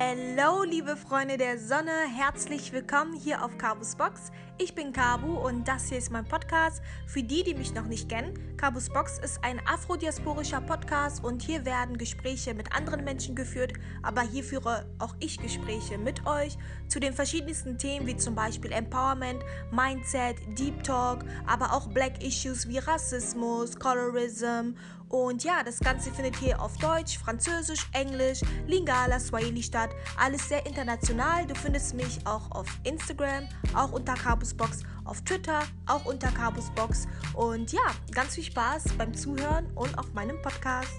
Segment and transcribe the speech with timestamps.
[0.00, 4.32] Hallo, liebe Freunde der Sonne, herzlich willkommen hier auf Kabus Box.
[4.56, 6.80] Ich bin Kabu und das hier ist mein Podcast.
[7.06, 11.66] Für die, die mich noch nicht kennen, Kabus Box ist ein afrodiasporischer Podcast und hier
[11.66, 16.56] werden Gespräche mit anderen Menschen geführt, aber hier führe auch ich Gespräche mit euch
[16.88, 22.66] zu den verschiedensten Themen wie zum Beispiel Empowerment, Mindset, Deep Talk, aber auch Black Issues
[22.66, 24.74] wie Rassismus, Colorism
[25.12, 29.90] und ja, das Ganze findet hier auf Deutsch, Französisch, Englisch, Lingala, Swahili statt.
[30.18, 31.46] Alles sehr international.
[31.46, 37.06] Du findest mich auch auf Instagram, auch unter Cabusbox, auf Twitter, auch unter Cabusbox.
[37.34, 40.94] Und ja, ganz viel Spaß beim Zuhören und auf meinem Podcast.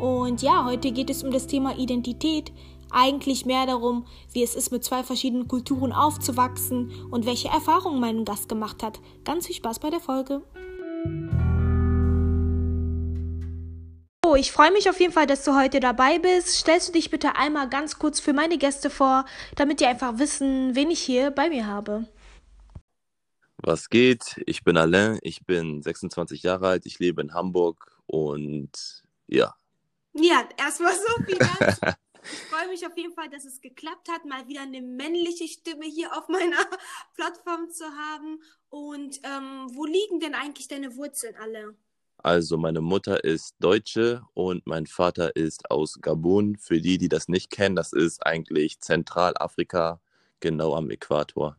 [0.00, 2.52] Und ja, heute geht es um das Thema Identität
[2.96, 8.24] eigentlich mehr darum, wie es ist, mit zwei verschiedenen Kulturen aufzuwachsen und welche Erfahrungen mein
[8.24, 9.00] Gast gemacht hat.
[9.24, 10.42] Ganz viel Spaß bei der Folge.
[14.24, 16.48] Oh, ich freue mich auf jeden Fall, dass du heute dabei bist.
[16.48, 20.74] Stellst du dich bitte einmal ganz kurz für meine Gäste vor, damit die einfach wissen,
[20.74, 22.08] wen ich hier bei mir habe.
[23.58, 24.42] Was geht?
[24.46, 29.54] Ich bin Alain, ich bin 26 Jahre alt, ich lebe in Hamburg und ja.
[30.14, 31.96] Ja, erstmal so viel dazu.
[32.32, 35.84] Ich freue mich auf jeden Fall, dass es geklappt hat, mal wieder eine männliche Stimme
[35.84, 36.56] hier auf meiner
[37.14, 38.42] Plattform zu haben.
[38.68, 41.76] Und ähm, wo liegen denn eigentlich deine Wurzeln alle?
[42.18, 46.56] Also meine Mutter ist Deutsche und mein Vater ist aus Gabun.
[46.56, 50.00] Für die, die das nicht kennen, das ist eigentlich Zentralafrika,
[50.40, 51.56] genau am Äquator.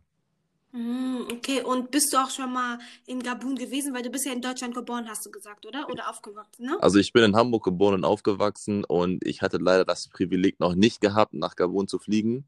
[0.78, 4.32] Mm, okay, und bist du auch schon mal in Gabun gewesen, weil du bist ja
[4.32, 5.90] in Deutschland geboren, hast du gesagt, oder?
[5.90, 6.78] Oder aufgewachsen, ne?
[6.82, 10.76] Also ich bin in Hamburg geboren und aufgewachsen und ich hatte leider das Privileg noch
[10.76, 12.46] nicht gehabt, nach Gabun zu fliegen.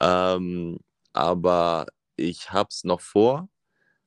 [0.00, 0.80] Ähm,
[1.14, 3.48] aber ich habe es noch vor.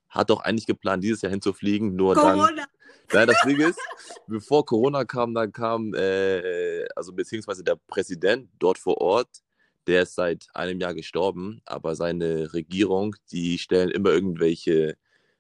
[0.10, 2.52] Hat auch eigentlich geplant, dieses Jahr hinzufliegen, nur Corona.
[2.56, 2.66] dann.
[3.14, 3.80] Nein, das Ding ist,
[4.28, 9.42] bevor Corona kam, dann kam, äh, also beziehungsweise der Präsident dort vor Ort,
[9.88, 14.98] der ist seit einem Jahr gestorben, aber seine Regierung, die stellen immer irgendwelche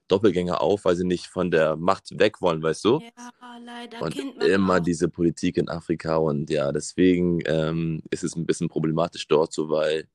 [0.07, 2.99] Doppelgänger auf, weil sie nicht von der Macht weg wollen, weißt du?
[2.99, 3.31] Ja,
[3.63, 4.01] leider.
[4.01, 4.83] Und immer auch.
[4.83, 9.69] diese Politik in Afrika und ja, deswegen ähm, ist es ein bisschen problematisch dort so,
[9.69, 10.07] weil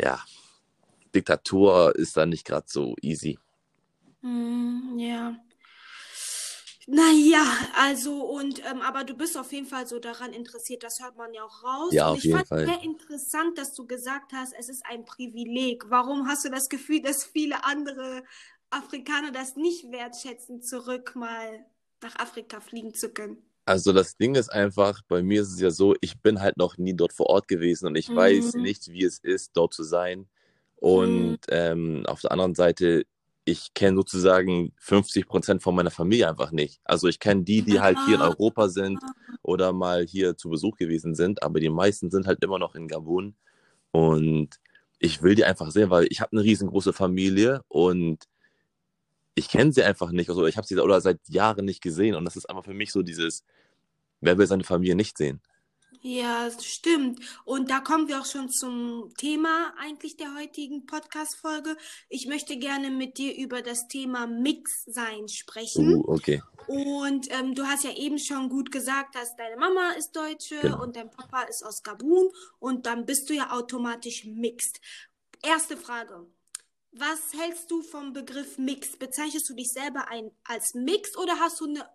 [0.00, 0.18] ja,
[1.14, 3.38] Diktatur ist da nicht gerade so easy.
[4.22, 5.36] Mm, ja.
[6.88, 7.44] Naja,
[7.76, 11.32] also und ähm, aber du bist auf jeden Fall so daran interessiert, das hört man
[11.32, 11.92] ja auch raus.
[11.92, 12.66] Ja, und auf ich jeden fand Fall.
[12.66, 15.84] sehr interessant, dass du gesagt hast, es ist ein Privileg.
[15.90, 18.24] Warum hast du das Gefühl, dass viele andere
[18.70, 21.64] Afrikaner das nicht wertschätzen, zurück mal
[22.02, 23.38] nach Afrika fliegen zu können?
[23.64, 26.78] Also das Ding ist einfach, bei mir ist es ja so, ich bin halt noch
[26.78, 28.16] nie dort vor Ort gewesen und ich mhm.
[28.16, 30.26] weiß nicht, wie es ist, dort zu sein.
[30.76, 31.38] Und mhm.
[31.48, 33.04] ähm, auf der anderen Seite
[33.44, 36.80] ich kenne sozusagen 50 Prozent von meiner Familie einfach nicht.
[36.84, 39.00] Also ich kenne die, die halt hier in Europa sind
[39.42, 42.88] oder mal hier zu Besuch gewesen sind, aber die meisten sind halt immer noch in
[42.88, 43.34] Gabun.
[43.90, 44.60] Und
[44.98, 48.28] ich will die einfach sehen, weil ich habe eine riesengroße Familie und
[49.34, 50.30] ich kenne sie einfach nicht.
[50.30, 52.14] Also ich habe sie oder seit Jahren nicht gesehen.
[52.14, 53.44] Und das ist einfach für mich so dieses,
[54.20, 55.40] wer will seine Familie nicht sehen?
[56.00, 57.20] Ja, stimmt.
[57.44, 61.76] Und da kommen wir auch schon zum Thema eigentlich der heutigen Podcast-Folge.
[62.08, 65.96] Ich möchte gerne mit dir über das Thema Mix-Sein sprechen.
[65.96, 66.42] Uh, okay.
[66.66, 70.82] Und ähm, du hast ja eben schon gut gesagt, dass deine Mama ist Deutsche genau.
[70.82, 74.80] und dein Papa ist aus Gabun und dann bist du ja automatisch mixed.
[75.42, 76.26] Erste Frage.
[76.92, 78.98] Was hältst du vom Begriff Mixed?
[78.98, 81.88] Bezeichnest du dich selber ein, als Mixed oder hast du eine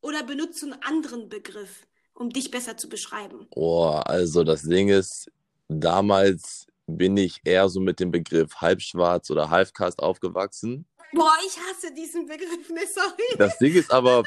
[0.00, 1.86] oder benutzt du einen anderen Begriff?
[2.14, 3.46] Um dich besser zu beschreiben?
[3.50, 5.30] Oh, also das Ding ist,
[5.68, 10.86] damals bin ich eher so mit dem Begriff halbschwarz oder halfcast aufgewachsen.
[11.12, 13.38] Boah, ich hasse diesen Begriff, ne, sorry.
[13.38, 14.24] Das Ding ist aber,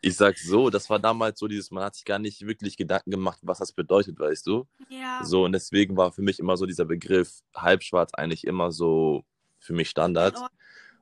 [0.00, 3.10] ich sag so, das war damals so dieses, man hat sich gar nicht wirklich Gedanken
[3.10, 4.66] gemacht, was das bedeutet, weißt du?
[4.88, 5.22] Ja.
[5.24, 9.24] So, und deswegen war für mich immer so dieser Begriff halbschwarz eigentlich immer so
[9.58, 10.36] für mich Standard.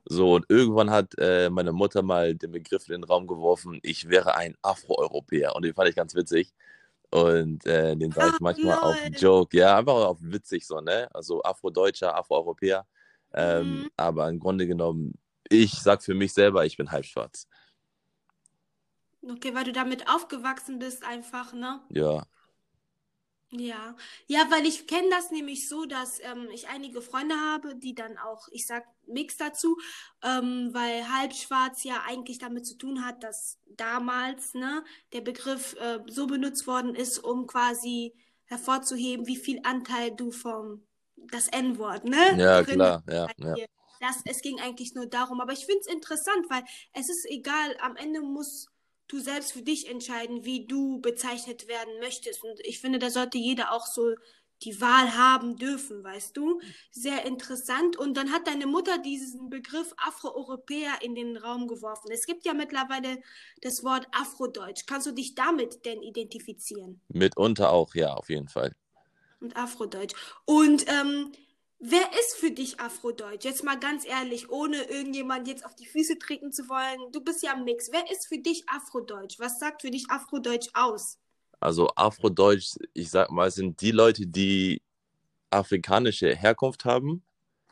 [0.05, 4.09] So, und irgendwann hat äh, meine Mutter mal den Begriff in den Raum geworfen, ich
[4.09, 5.55] wäre ein Afro-Europäer.
[5.55, 6.53] Und den fand ich ganz witzig.
[7.09, 11.07] Und äh, den sage ich manchmal auf Joke, ja, einfach auf witzig so, ne?
[11.13, 12.85] Also Afro-Deutscher, Afro-Europäer.
[13.33, 13.89] Ähm, mhm.
[13.95, 15.13] Aber im Grunde genommen,
[15.47, 17.47] ich sag für mich selber, ich bin halb schwarz.
[19.21, 21.81] Okay, weil du damit aufgewachsen bist, einfach, ne?
[21.89, 22.25] Ja.
[23.55, 23.95] Ja,
[24.25, 28.17] ja, weil ich kenne das nämlich so, dass ähm, ich einige Freunde habe, die dann
[28.17, 29.77] auch, ich sag Mix dazu,
[30.23, 34.83] ähm, weil halbschwarz ja eigentlich damit zu tun hat, dass damals ne,
[35.13, 38.15] der Begriff äh, so benutzt worden ist, um quasi
[38.45, 40.83] hervorzuheben, wie viel Anteil du vom
[41.15, 42.35] das N-Wort, ne?
[42.37, 43.55] Ja, klar, ja, ja.
[43.99, 46.63] Das, es ging eigentlich nur darum, aber ich finde es interessant, weil
[46.93, 48.67] es ist egal, am Ende muss
[49.07, 52.43] du selbst für dich entscheiden, wie du bezeichnet werden möchtest.
[52.43, 54.15] Und ich finde, da sollte jeder auch so
[54.63, 56.61] die Wahl haben dürfen, weißt du?
[56.91, 57.97] Sehr interessant.
[57.97, 62.11] Und dann hat deine Mutter diesen Begriff Afroeuropäer in den Raum geworfen.
[62.11, 63.21] Es gibt ja mittlerweile
[63.61, 64.85] das Wort Afrodeutsch.
[64.85, 67.01] Kannst du dich damit denn identifizieren?
[67.09, 68.73] Mitunter auch, ja, auf jeden Fall.
[69.41, 70.15] Und Afrodeutsch.
[70.45, 71.33] Und ähm,
[71.83, 73.43] wer ist für dich Afrodeutsch?
[73.43, 77.11] Jetzt mal ganz ehrlich, ohne irgendjemand jetzt auf die Füße treten zu wollen.
[77.11, 77.91] Du bist ja im Mix.
[77.91, 79.39] Wer ist für dich Afrodeutsch?
[79.39, 81.19] Was sagt für dich Afrodeutsch aus?
[81.59, 84.81] Also Afrodeutsch, ich sag mal, sind die Leute, die
[85.49, 87.23] afrikanische Herkunft haben,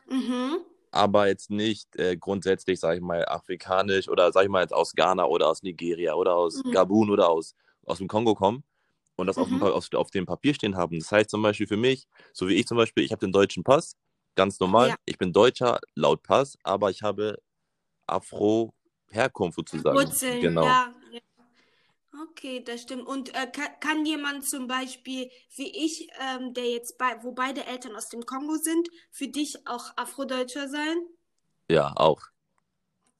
[0.07, 0.59] Mhm.
[0.91, 4.93] aber jetzt nicht äh, grundsätzlich, sag ich mal, afrikanisch oder sag ich mal jetzt aus
[4.93, 6.71] Ghana oder aus Nigeria oder aus Mhm.
[6.71, 7.55] Gabun oder aus,
[7.85, 8.63] aus dem Kongo kommen
[9.15, 9.63] und das auf, dem, Mhm.
[9.63, 10.99] Auf, dem Papier stehen haben.
[10.99, 13.63] Das heißt zum Beispiel für mich, so wie ich zum Beispiel, ich habe den deutschen
[13.63, 13.95] Pass,
[14.35, 14.89] ganz normal.
[14.89, 14.95] Ja.
[15.05, 17.37] Ich bin Deutscher laut Pass, aber ich habe
[18.07, 19.97] Afro-Herkunft sozusagen.
[19.97, 20.63] Wurzeln, Genau.
[20.65, 20.93] ja.
[21.11, 21.19] ja.
[22.29, 23.07] Okay, das stimmt.
[23.07, 27.65] Und äh, kann, kann jemand zum Beispiel, wie ich, ähm, der jetzt bei, wo beide
[27.65, 30.97] Eltern aus dem Kongo sind, für dich auch Afrodeutscher sein?
[31.69, 32.21] Ja, auch.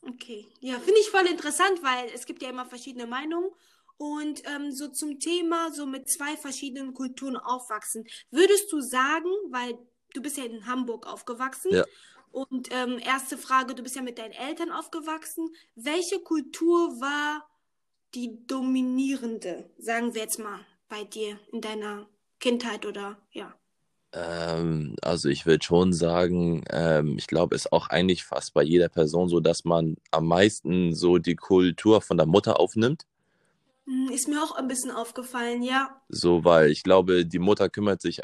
[0.01, 3.51] Okay, ja, finde ich voll interessant, weil es gibt ja immer verschiedene Meinungen.
[4.01, 8.03] Und ähm, so zum Thema, so mit zwei verschiedenen Kulturen aufwachsen.
[8.31, 9.77] Würdest du sagen, weil
[10.15, 11.86] du bist ja in Hamburg aufgewachsen, Ja.
[12.31, 17.48] und ähm, erste Frage, du bist ja mit deinen Eltern aufgewachsen, welche Kultur war
[18.15, 22.07] die dominierende, sagen wir jetzt mal, bei dir in deiner
[22.39, 23.54] Kindheit oder ja?
[24.13, 28.63] Ähm, also ich würde schon sagen, ähm, ich glaube, es ist auch eigentlich fast bei
[28.63, 33.06] jeder Person so, dass man am meisten so die Kultur von der Mutter aufnimmt.
[33.91, 36.01] Hm, Ist mir auch ein bisschen aufgefallen, ja.
[36.09, 38.19] So, weil ich glaube, die Mutter kümmert sich,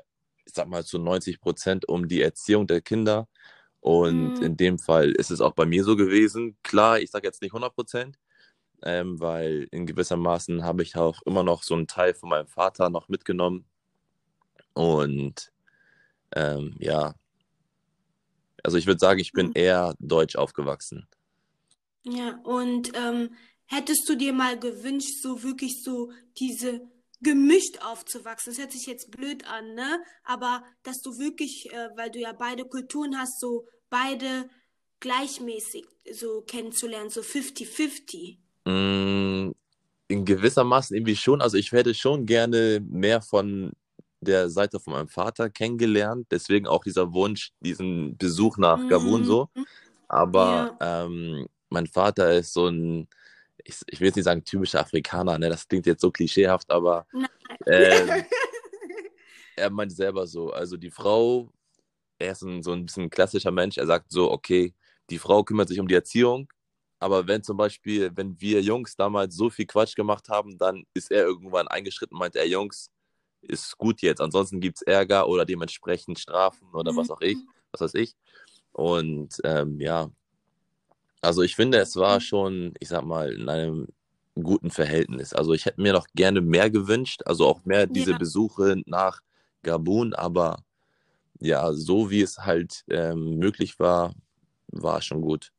[0.45, 3.27] ich sag mal, zu 90 Prozent um die Erziehung der Kinder.
[3.81, 4.41] Und Mhm.
[4.41, 6.57] in dem Fall ist es auch bei mir so gewesen.
[6.63, 8.17] Klar, ich sage jetzt nicht 100 Prozent,
[8.83, 12.89] ähm, weil in gewissermaßen habe ich auch immer noch so einen Teil von meinem Vater
[12.89, 13.65] noch mitgenommen.
[14.73, 15.51] Und
[16.35, 17.15] ähm, ja,
[18.63, 19.53] also ich würde sagen, ich bin Mhm.
[19.53, 21.07] eher deutsch aufgewachsen.
[22.03, 23.35] Ja, und ähm,
[23.67, 26.81] hättest du dir mal gewünscht, so wirklich so diese
[27.21, 28.53] gemischt aufzuwachsen?
[28.53, 30.01] Das hört sich jetzt blöd an, ne?
[30.23, 34.49] Aber dass du wirklich, äh, weil du ja beide Kulturen hast, so beide
[34.99, 38.37] gleichmäßig so kennenzulernen, so 50-50.
[38.65, 39.51] Mm,
[40.07, 41.41] in gewissermaßen irgendwie schon.
[41.41, 43.71] Also ich hätte schon gerne mehr von
[44.21, 46.27] der Seite von meinem Vater kennengelernt.
[46.31, 49.49] Deswegen auch dieser Wunsch, diesen Besuch nach Gabun so.
[49.53, 49.65] Mhm.
[50.07, 53.07] Aber ähm, mein Vater ist so ein,
[53.67, 55.49] ich, ich will jetzt nicht sagen typischer Afrikaner, ne?
[55.49, 57.05] Das klingt jetzt so klischeehaft, aber
[57.65, 58.23] ähm,
[59.55, 61.51] er meint selber so, also die Frau,
[62.17, 64.73] er ist ein, so ein bisschen klassischer Mensch, er sagt so, okay,
[65.09, 66.51] die Frau kümmert sich um die Erziehung,
[66.99, 71.11] aber wenn zum Beispiel, wenn wir Jungs damals so viel Quatsch gemacht haben, dann ist
[71.11, 72.89] er irgendwann eingeschritten und meinte, er Jungs,
[73.41, 77.37] ist gut jetzt, ansonsten gibt es Ärger oder dementsprechend Strafen oder was auch ich,
[77.71, 78.15] was weiß ich.
[78.71, 80.09] Und ähm, ja,
[81.21, 83.87] also ich finde, es war schon, ich sag mal, in einem
[84.35, 85.33] guten Verhältnis.
[85.33, 88.17] Also ich hätte mir noch gerne mehr gewünscht, also auch mehr diese Ja.
[88.17, 89.21] Besuche nach
[89.63, 90.63] Gabun, aber
[91.39, 94.13] ja, so wie es halt ähm, möglich war,
[94.69, 95.51] war schon gut.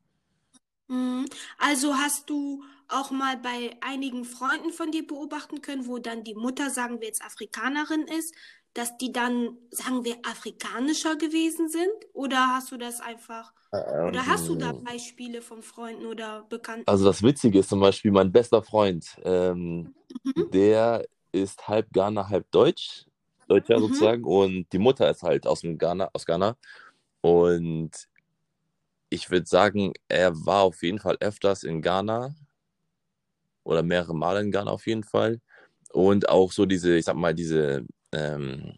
[0.88, 1.26] Mhm.
[1.58, 6.34] Also hast du auch mal bei einigen Freunden von dir beobachten können, wo dann die
[6.34, 8.34] Mutter, sagen wir jetzt Afrikanerin ist,
[8.74, 11.92] dass die dann, sagen wir, afrikanischer gewesen sind?
[12.14, 16.88] Oder hast du das einfach, oder hast du da Ähm, Beispiele von Freunden oder Bekannten?
[16.88, 19.92] Also das Witzige ist zum Beispiel, mein bester Freund, ähm,
[20.34, 20.48] Mhm.
[20.52, 23.04] der ist halb Ghana, halb Deutsch,
[23.48, 23.82] Deutscher Mhm.
[23.82, 26.56] sozusagen, und die Mutter ist halt aus dem Ghana, aus Ghana.
[27.20, 27.90] Und
[29.10, 32.34] ich würde sagen, er war auf jeden Fall öfters in Ghana
[33.64, 35.40] oder mehrere Male in Ghana auf jeden Fall.
[35.92, 38.76] Und auch so diese, ich sag mal, diese ähm,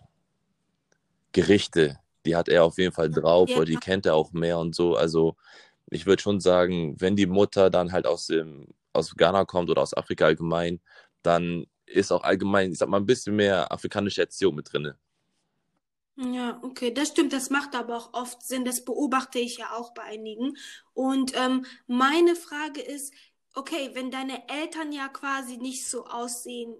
[1.32, 3.56] Gerichte, die hat er auf jeden Fall drauf, Ja.
[3.56, 4.96] oder die kennt er auch mehr und so.
[4.96, 5.36] Also
[5.90, 9.82] ich würde schon sagen, wenn die Mutter dann halt aus dem, aus Ghana kommt oder
[9.82, 10.80] aus Afrika allgemein,
[11.22, 14.92] dann ist auch allgemein, ich sag mal, ein bisschen mehr afrikanische Erziehung mit drin.
[16.16, 19.94] Ja, okay, das stimmt, das macht aber auch oft Sinn, das beobachte ich ja auch
[19.94, 20.56] bei einigen.
[20.92, 23.14] Und ähm, meine Frage ist,
[23.54, 26.76] okay, wenn deine Eltern ja quasi nicht so aussehen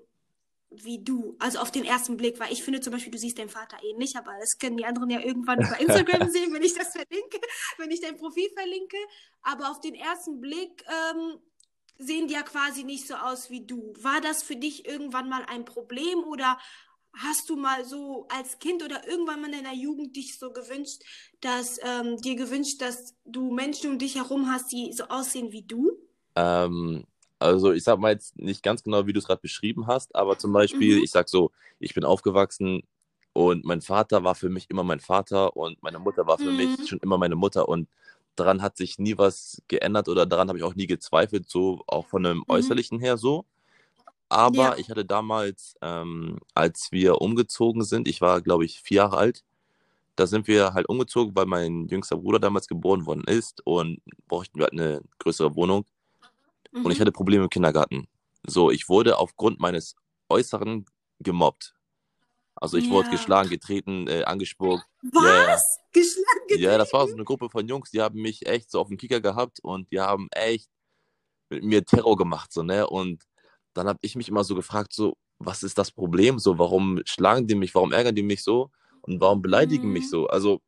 [0.71, 3.49] wie du, also auf den ersten Blick, weil ich finde zum Beispiel, du siehst deinen
[3.49, 6.93] Vater ähnlich, aber das können die anderen ja irgendwann über Instagram sehen, wenn ich das
[6.93, 7.41] verlinke,
[7.79, 8.97] wenn ich dein Profil verlinke.
[9.43, 11.39] Aber auf den ersten Blick ähm,
[11.99, 13.93] sehen die ja quasi nicht so aus wie du.
[13.99, 16.59] War das für dich irgendwann mal ein Problem oder
[17.15, 21.03] hast du mal so als Kind oder irgendwann mal in deiner Jugend dich so gewünscht,
[21.41, 25.67] dass ähm, dir gewünscht, dass du Menschen um dich herum hast, die so aussehen wie
[25.67, 25.91] du?
[26.37, 27.05] Ähm,
[27.41, 30.39] Also ich sag mal jetzt nicht ganz genau, wie du es gerade beschrieben hast, aber
[30.39, 31.05] zum Beispiel, Mhm.
[31.05, 32.83] ich sag so, ich bin aufgewachsen
[33.35, 36.79] und mein Vater war für mich immer mein Vater und meine Mutter war für mich
[36.79, 36.87] Mhm.
[36.87, 37.89] schon immer meine Mutter und
[38.37, 42.07] daran hat sich nie was geändert oder daran habe ich auch nie gezweifelt, so auch
[42.09, 42.45] von einem Mhm.
[42.49, 43.47] Äußerlichen her so.
[44.29, 44.79] Aber Ja.
[44.79, 49.45] ich hatte damals, ähm, als wir umgezogen sind, ich war, glaube ich, vier Jahre alt,
[50.17, 54.59] da sind wir halt umgezogen, weil mein jüngster Bruder damals geboren worden ist und brauchten
[54.59, 55.87] wir halt eine größere Wohnung.
[56.73, 57.03] Und ich Mhm.
[57.03, 58.09] hatte Probleme im Kindergarten.
[58.47, 59.97] So, ich wurde aufgrund meines
[60.29, 60.87] Äußeren
[61.21, 61.75] gemobbt.
[62.57, 63.11] Also ich wurde Ja.
[63.11, 64.85] geschlagen, getreten, äh, angespuckt.
[65.03, 65.79] Was?
[65.93, 67.21] Geschlagen, Ja, das war so getreten?
[67.21, 70.01] eine Gruppe von Jungs, die haben mich echt so auf dem Kicker gehabt und die
[70.01, 70.69] haben echt
[71.51, 72.87] mit mir Terror gemacht, so, ne?
[72.89, 73.25] Und
[73.75, 76.39] dann habe ich mich immer so gefragt, so, was ist das Problem?
[76.39, 78.71] So, warum schlagen die mich, warum ärgern die mich so
[79.03, 80.11] und warum beleidigen mich Mhm.
[80.11, 80.27] so?
[80.29, 80.61] Also,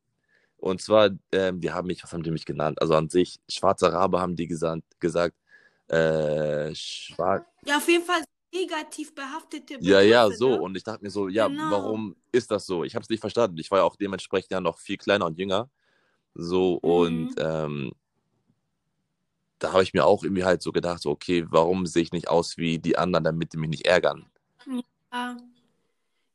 [0.57, 2.81] und zwar, ähm, die haben mich, was haben die mich genannt?
[2.81, 5.35] Also an sich, schwarzer Rabe haben die gesagt, gesagt
[5.93, 7.45] äh, schwarz.
[7.65, 8.23] Ja, auf jeden Fall
[8.53, 10.49] negativ behaftete Ja, ja, Begriffe, so.
[10.49, 10.61] ne?
[10.61, 11.69] Und ich dachte mir so, ja, Genau.
[11.71, 12.83] warum ist das so?
[12.83, 13.57] Ich habe es nicht verstanden.
[13.57, 15.69] Ich war ja auch dementsprechend ja noch viel kleiner und jünger.
[16.35, 17.35] So, und Mhm.
[17.37, 17.91] ähm,
[19.59, 22.27] da habe ich mir auch irgendwie halt so gedacht, so, okay, warum sehe ich nicht
[22.27, 24.25] aus wie die anderen, damit die mich nicht ärgern?
[25.11, 25.37] Ja.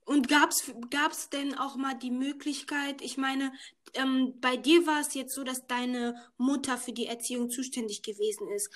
[0.04, 3.52] Und gab's, gab's denn auch mal die Möglichkeit, ich meine,
[3.92, 8.48] ähm, bei dir war es jetzt so, dass deine Mutter für die Erziehung zuständig gewesen
[8.48, 8.70] ist.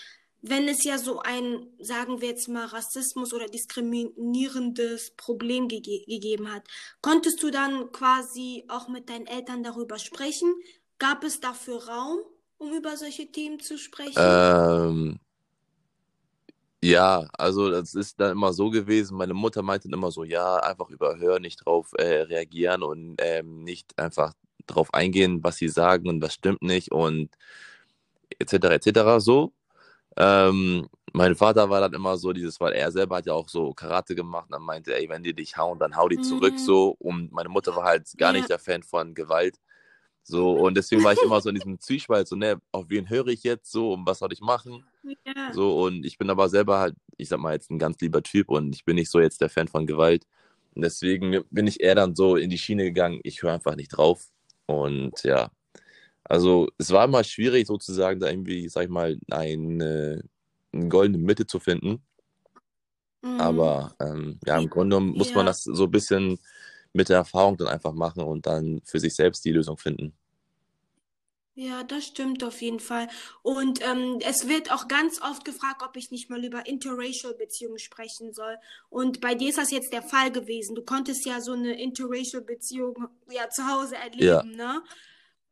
[0.45, 6.53] Wenn es ja so ein, sagen wir jetzt mal, Rassismus oder diskriminierendes Problem gege gegeben
[6.53, 6.65] hat,
[7.01, 10.53] konntest du dann quasi auch mit deinen Eltern darüber sprechen?
[10.99, 12.19] Gab es dafür Raum,
[12.59, 14.15] um über solche Themen zu sprechen?
[14.17, 15.21] Ähm,
[16.85, 19.17] ja, also das ist dann immer so gewesen.
[19.17, 23.97] Meine Mutter meinte immer so, ja, einfach überhören, nicht drauf äh, reagieren und ähm, nicht
[23.97, 24.35] einfach
[24.67, 27.31] drauf eingehen, was sie sagen und was stimmt nicht und
[28.41, 28.55] etc.
[28.87, 29.01] etc.
[29.19, 29.53] so.
[30.17, 33.73] Ähm, mein Vater war dann immer so dieses, weil er selber hat ja auch so
[33.75, 36.59] Karate gemacht und dann meinte, ey, wenn die dich hauen, dann hau die zurück Mhm.
[36.59, 36.97] so.
[36.99, 38.39] Und meine Mutter war halt gar Ja.
[38.39, 39.59] nicht der Fan von Gewalt.
[40.25, 43.29] So, und deswegen war ich immer so in diesem Zwiespalt, so, ne, auf wen höre
[43.29, 44.85] ich jetzt so und was soll ich machen?
[45.03, 45.53] Ja.
[45.53, 48.49] So, und ich bin aber selber halt, ich sag mal, jetzt ein ganz lieber Typ
[48.51, 50.27] und ich bin nicht so jetzt der Fan von Gewalt.
[50.75, 53.89] Und deswegen bin ich eher dann so in die Schiene gegangen, ich höre einfach nicht
[53.91, 54.29] drauf.
[54.67, 55.51] Und ja,
[56.33, 60.23] also es war immer schwierig sozusagen, da irgendwie, sag ich mal, eine,
[60.73, 62.03] eine goldene Mitte zu finden.
[63.21, 63.39] Mhm.
[63.39, 65.51] Aber ähm, ja, im Grunde muss man Ja.
[65.51, 66.39] das so ein bisschen
[66.95, 70.15] mit der Erfahrung dann einfach machen und dann für sich selbst die Lösung finden.
[71.55, 73.09] Ja, das stimmt auf jeden Fall.
[73.43, 77.79] Und ähm, es wird auch ganz oft gefragt, ob ich nicht mal über interracial Beziehungen
[77.79, 78.57] sprechen soll.
[78.89, 80.75] Und bei dir ist das jetzt der Fall gewesen.
[80.75, 84.83] Du konntest ja so eine interracial Beziehung ja zu Hause erleben, ne?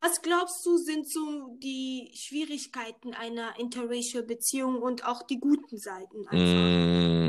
[0.03, 6.27] Was glaubst du, sind so die Schwierigkeiten einer interracial Beziehung und auch die guten Seiten
[6.27, 6.71] einfach?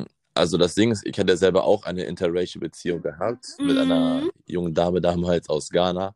[0.01, 4.22] Mm, Also das Ding ist, ich hatte selber auch eine interracial Beziehung gehabt mit einer
[4.24, 4.32] Mhm.
[4.46, 6.16] jungen Dame damals aus Ghana.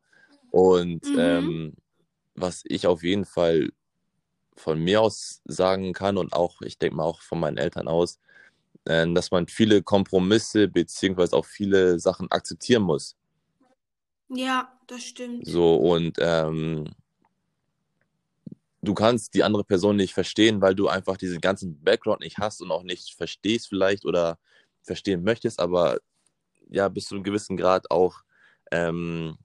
[0.52, 1.18] Und Mhm.
[1.18, 1.76] ähm,
[2.36, 3.72] was ich auf jeden Fall
[4.58, 8.20] von mir aus sagen kann und auch, ich denke mal auch von meinen Eltern aus,
[8.86, 13.18] äh, dass man viele Kompromisse beziehungsweise auch viele Sachen akzeptieren muss.
[14.30, 15.46] Ja, das stimmt.
[15.46, 16.86] So und ähm,
[18.82, 22.62] du kannst die andere Person nicht verstehen, weil du einfach diesen ganzen Background nicht hast
[22.62, 24.38] und auch nicht verstehst vielleicht oder
[24.84, 26.00] verstehen möchtest, aber
[26.70, 28.22] ja, bis zu einem gewissen Grad auch
[28.72, 29.38] ähm,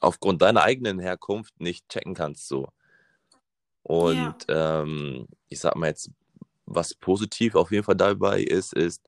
[0.00, 2.68] aufgrund deiner eigenen Herkunft nicht checken kannst so.
[3.82, 6.10] Und ähm, ich sag mal jetzt,
[6.66, 9.02] was positiv auf jeden Fall dabei ist, ist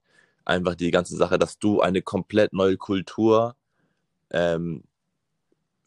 [0.45, 3.56] einfach die ganze Sache, dass du eine komplett neue Kultur
[4.30, 4.85] ähm,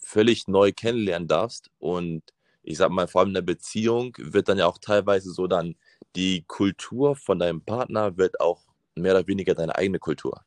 [0.10, 1.70] völlig neu kennenlernen darfst.
[1.78, 2.24] Und
[2.64, 5.76] ich sag mal, vor allem in der Beziehung wird dann ja auch teilweise so dann
[6.16, 8.64] die Kultur von deinem Partner wird auch
[8.96, 10.44] mehr oder weniger deine eigene Kultur.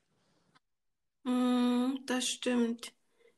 [1.25, 2.93] Mm, das stimmt.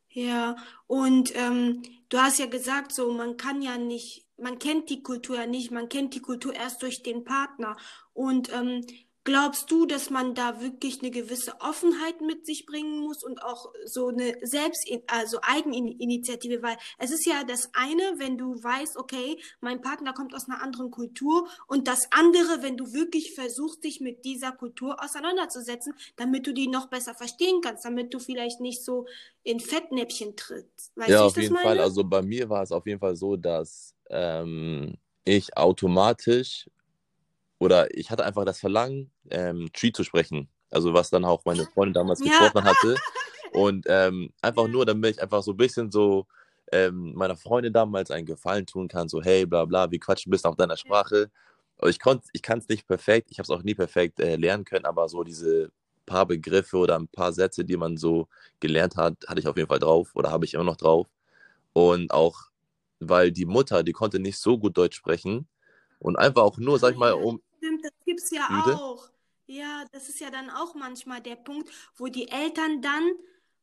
[0.09, 0.55] Ja,
[0.87, 5.35] und ähm, du hast ja gesagt, so man kann ja nicht, man kennt die Kultur
[5.35, 7.77] ja nicht, man kennt die Kultur erst durch den Partner.
[8.13, 8.85] Und ähm,
[9.25, 13.73] glaubst du, dass man da wirklich eine gewisse Offenheit mit sich bringen muss und auch
[13.83, 19.37] so eine Selbst, also Eigeninitiative, weil es ist ja das eine, wenn du weißt, okay,
[19.61, 23.99] mein Partner kommt aus einer anderen Kultur und das andere, wenn du wirklich versuchst, dich
[23.99, 28.85] mit dieser Kultur auseinanderzusetzen, damit du die noch besser verstehen kannst, damit du vielleicht nicht
[28.85, 29.07] so
[29.41, 30.95] in Fettnäpfchen trittst.
[30.95, 31.65] Weißt Ja, auf jeden Fall.
[31.65, 31.81] meine?
[31.81, 36.69] Also bei mir war es auf jeden Fall so, dass ähm, ich automatisch
[37.59, 40.49] oder ich hatte einfach das Verlangen, ähm, Tree zu sprechen.
[40.71, 42.25] Also was dann auch meine Freundin damals Ja.
[42.25, 42.95] gefordert hatte.
[43.51, 46.27] Und ähm, einfach nur, damit ich einfach so ein bisschen so
[46.71, 50.31] ähm, meiner Freundin damals einen Gefallen tun kann, so hey, bla bla, wir quatschen ein
[50.31, 51.31] bisschen auf deiner Sprache.
[51.83, 51.99] ich,
[52.33, 55.07] ich kann es nicht perfekt, ich habe es auch nie perfekt äh, lernen können, aber
[55.07, 55.71] so diese
[56.05, 58.27] paar Begriffe oder ein paar Sätze, die man so
[58.59, 61.07] gelernt hat, hatte ich auf jeden Fall drauf oder habe ich immer noch drauf.
[61.73, 62.49] Und auch,
[62.99, 65.47] weil die Mutter, die konnte nicht so gut Deutsch sprechen
[65.99, 67.41] und einfach auch nur, sag ich mal, um.
[67.65, 68.77] Stimmt, das gibt es ja Bitte?
[68.77, 69.09] auch.
[69.47, 73.11] Ja, das ist ja dann auch manchmal der Punkt, wo die Eltern dann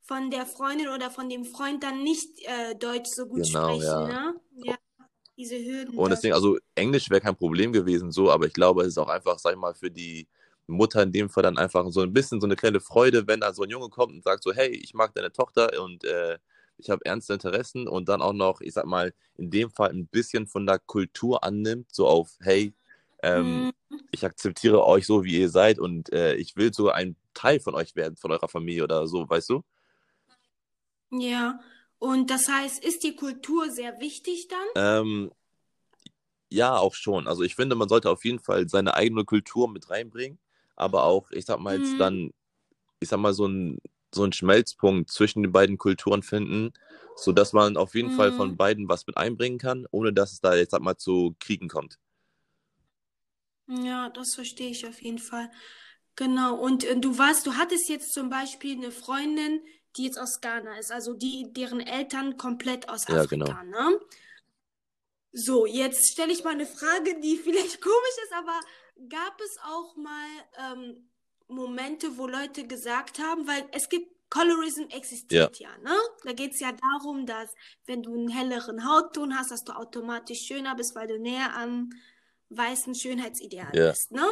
[0.01, 3.83] von der Freundin oder von dem Freund dann nicht äh, Deutsch so gut genau, sprechen,
[3.83, 4.07] ja.
[4.07, 4.41] ne?
[4.65, 4.79] Ja,
[5.37, 5.97] diese Hürden.
[5.97, 9.09] Und deswegen, also Englisch wäre kein Problem gewesen, so, aber ich glaube, es ist auch
[9.09, 10.27] einfach, sag ich mal, für die
[10.67, 13.53] Mutter in dem Fall dann einfach so ein bisschen so eine kleine Freude, wenn da
[13.53, 16.39] so ein Junge kommt und sagt so, hey, ich mag deine Tochter und äh,
[16.79, 20.07] ich habe ernste Interessen und dann auch noch, ich sag mal, in dem Fall ein
[20.07, 22.73] bisschen von der Kultur annimmt, so auf, hey,
[23.23, 24.01] ähm, mhm.
[24.11, 27.75] ich akzeptiere euch so, wie ihr seid und äh, ich will so ein Teil von
[27.75, 29.63] euch werden, von eurer Familie oder so, weißt du?
[31.11, 31.61] Ja,
[31.99, 34.67] und das heißt, ist die Kultur sehr wichtig dann?
[34.75, 35.31] Ähm,
[36.51, 37.29] ja, auch schon.
[37.29, 40.39] Also ich finde, man sollte auf jeden Fall seine eigene Kultur mit reinbringen,
[40.75, 41.99] aber auch, ich sag mal, jetzt mhm.
[41.99, 42.31] dann,
[43.01, 43.79] ich sag mal, so ein,
[44.15, 46.73] so einen Schmelzpunkt zwischen den beiden Kulturen finden,
[47.17, 48.17] sodass man auf jeden mhm.
[48.17, 51.37] Fall von beiden was mit einbringen kann, ohne dass es da jetzt sag mal zu
[51.39, 51.99] Kriegen kommt.
[53.67, 55.51] Ja, das verstehe ich auf jeden Fall.
[56.17, 56.57] Genau.
[56.57, 59.63] Und äh, du warst, du hattest jetzt zum Beispiel eine Freundin,
[59.97, 63.89] die jetzt aus Ghana ist, also die, deren Eltern komplett aus ja, Afrika, genau.
[63.91, 64.01] ne?
[65.35, 68.59] So, jetzt stelle ich mal eine Frage, die vielleicht komisch ist, aber
[69.09, 70.29] gab es auch mal
[70.59, 71.09] ähm,
[71.49, 75.95] Momente, wo Leute gesagt haben, weil es gibt Colorism existiert ja, ne?
[76.25, 77.53] Da geht es ja darum, dass
[77.85, 81.91] wenn du einen helleren Hautton hast, dass du automatisch schöner bist, weil du näher am
[82.57, 83.91] weißen Schönheitsideal ja.
[83.91, 84.27] bist, ne?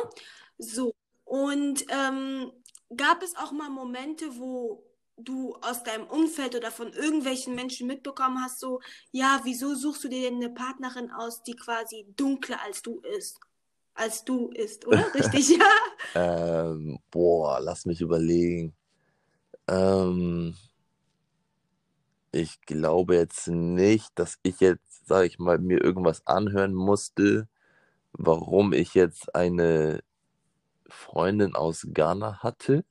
[0.58, 0.94] So.
[1.24, 2.52] Und ähm,
[2.96, 4.84] gab es auch mal Momente, wo
[5.24, 8.80] du aus deinem Umfeld oder von irgendwelchen Menschen mitbekommen hast, so,
[9.12, 13.38] ja, wieso suchst du dir denn eine Partnerin aus, die quasi dunkler als du ist?
[13.94, 15.04] Als du ist, oder?
[15.14, 15.66] Richtig, ja?
[16.70, 18.74] ähm, boah, lass mich überlegen.
[19.68, 20.56] Ähm,
[22.32, 27.48] ich glaube jetzt nicht, dass ich jetzt, sage ich mal, mir irgendwas anhören musste,
[28.12, 30.02] warum ich jetzt eine
[30.88, 32.84] Freundin aus Ghana hatte.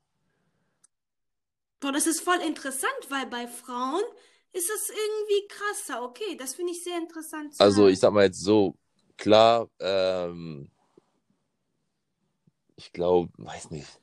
[1.79, 4.03] Boah, das ist voll interessant, weil bei Frauen
[4.51, 6.03] ist das irgendwie krasser.
[6.03, 7.55] Okay, das finde ich sehr interessant.
[7.59, 8.75] also ich sag mal jetzt so,
[9.17, 10.69] klar, ähm,
[12.75, 14.01] ich glaube, weiß nicht.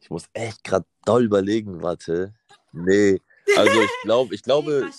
[0.00, 2.34] Ich muss echt gerade doll überlegen, warte.
[2.72, 3.20] Nee,
[3.56, 4.90] also ich glaube, ich glaube,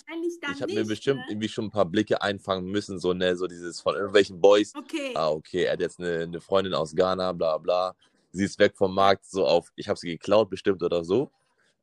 [0.52, 1.26] ich habe mir bestimmt ne?
[1.30, 4.74] irgendwie schon ein paar Blicke einfangen müssen, so ne, so dieses von irgendwelchen Boys.
[4.76, 5.12] Okay.
[5.16, 7.96] Ah, okay, er hat jetzt eine, eine Freundin aus Ghana, bla bla
[8.34, 11.32] sie ist weg vom Markt, so auf, ich habe sie geklaut bestimmt oder so.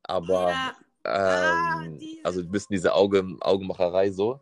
[0.03, 0.75] Aber, ja.
[1.03, 4.39] Ähm, ah, also ein bisschen diese Auge, Augenmacherei so.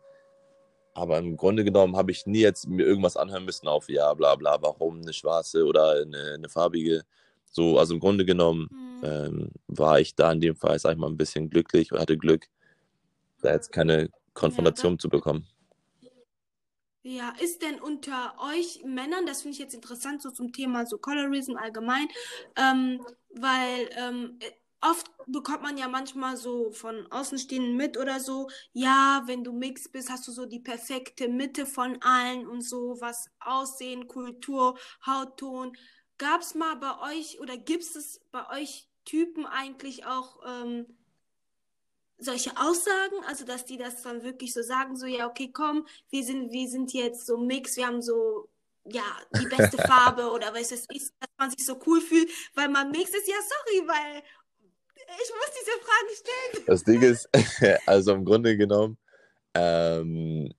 [0.92, 4.34] Aber im Grunde genommen habe ich nie jetzt mir irgendwas anhören müssen auf, ja, bla
[4.34, 7.04] bla, warum eine schwarze oder eine, eine farbige.
[7.50, 9.04] So, also im Grunde genommen mhm.
[9.04, 12.16] ähm, war ich da in dem Fall, sag ich mal, ein bisschen glücklich und hatte
[12.16, 12.46] Glück,
[13.42, 15.46] da jetzt keine Konfrontation ja, zu bekommen.
[17.02, 20.98] Ja, ist denn unter euch Männern, das finde ich jetzt interessant, so zum Thema so
[20.98, 22.08] Colorism allgemein,
[22.56, 23.00] ähm,
[23.34, 24.38] weil ähm,
[24.82, 29.88] oft bekommt man ja manchmal so von Außenstehenden mit oder so, ja, wenn du Mix
[29.88, 35.72] bist, hast du so die perfekte Mitte von allen und so, was Aussehen, Kultur, Hautton.
[36.20, 40.84] Gab es mal bei euch oder gibt es bei euch Typen eigentlich auch ähm,
[42.18, 46.22] solche Aussagen, also dass die das dann wirklich so sagen, so ja, okay, komm, wir
[46.22, 48.50] sind, wir sind jetzt so Mix, wir haben so
[48.84, 49.02] ja,
[49.34, 52.90] die beste Farbe oder was es ist, dass man sich so cool fühlt, weil man
[52.90, 54.22] Mix ist, ja, sorry, weil
[54.94, 56.66] ich muss diese Fragen stellen.
[56.66, 57.30] Das Ding ist,
[57.86, 58.98] also im Grunde genommen,
[59.54, 60.52] ähm,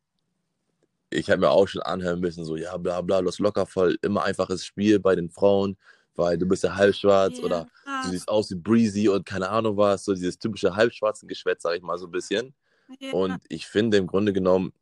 [1.11, 4.23] ich habe mir auch schon anhören müssen, so, ja, bla bla, das locker voll, immer
[4.23, 5.77] einfaches Spiel bei den Frauen,
[6.15, 7.45] weil du bist ja halbschwarz yeah.
[7.45, 7.67] oder
[8.03, 11.75] du siehst aus wie Breezy und keine Ahnung was, so dieses typische halbschwarzen Geschwätz, sag
[11.75, 12.53] ich mal so ein bisschen.
[13.01, 13.13] Yeah.
[13.13, 14.73] Und ich finde im Grunde genommen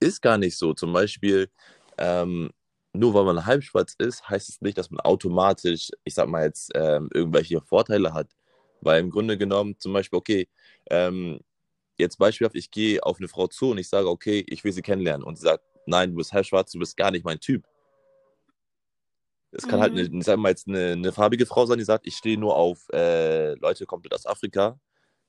[0.00, 0.74] ist gar nicht so.
[0.74, 1.48] Zum Beispiel,
[1.98, 2.50] ähm,
[2.92, 6.70] nur weil man halbschwarz ist, heißt es nicht, dass man automatisch, ich sag mal jetzt,
[6.74, 8.28] ähm, irgendwelche Vorteile hat.
[8.80, 10.48] Weil im Grunde genommen, zum Beispiel, okay,
[10.90, 11.40] ähm,
[11.98, 14.82] jetzt beispielhaft, ich gehe auf eine Frau zu und ich sage, okay, ich will sie
[14.82, 15.24] kennenlernen.
[15.24, 17.64] Und sie sagt, nein, du bist halbschwarz, du bist gar nicht mein Typ.
[19.52, 19.98] Es kann halt mhm.
[19.98, 22.56] halt, eine, sagen wir jetzt eine, eine, farbige Frau sein, die sagt, ich stehe nur
[22.56, 24.78] auf äh, Leute komplett aus Afrika.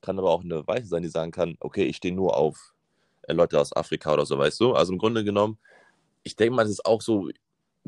[0.01, 2.73] Kann aber auch eine Weiße sein, die sagen kann, okay, ich stehe nur auf
[3.23, 4.73] äh, Leute aus Afrika oder so, weißt du?
[4.73, 5.59] Also im Grunde genommen,
[6.23, 7.29] ich denke mal, das ist auch so